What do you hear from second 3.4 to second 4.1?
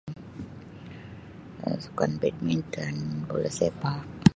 sepak.